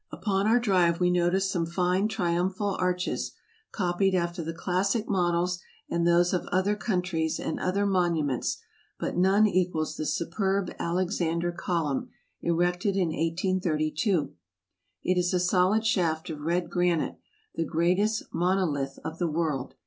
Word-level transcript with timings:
Upon 0.11 0.47
our 0.47 0.57
drive 0.59 0.99
we 0.99 1.11
notice 1.11 1.51
some 1.51 1.67
fine 1.67 2.07
triumphal 2.07 2.75
arches— 2.79 3.33
copied 3.71 4.15
after 4.15 4.41
the 4.41 4.51
classic 4.51 5.07
models 5.07 5.59
and 5.91 6.07
those 6.07 6.33
of 6.33 6.47
other 6.47 6.75
countries— 6.75 7.39
and 7.39 7.59
other 7.59 7.85
monuments, 7.85 8.57
but 8.99 9.15
none 9.15 9.45
equals 9.45 9.97
the 9.97 10.07
superb 10.07 10.73
Alex 10.79 11.21
ander 11.21 11.51
column, 11.51 12.09
erected 12.41 12.95
in 12.95 13.09
1832. 13.09 14.33
It 15.03 15.19
is 15.19 15.35
a 15.35 15.39
solid 15.39 15.85
shaft 15.85 16.31
of 16.31 16.41
red 16.41 16.71
granite, 16.71 17.19
the 17.53 17.63
greatest 17.63 18.23
monolith 18.33 18.97
of 19.05 19.19
the 19.19 19.29
world. 19.29 19.75